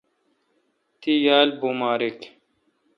تی 0.99 1.11
یال 1.25 1.49
بومارک۔ 1.59 2.19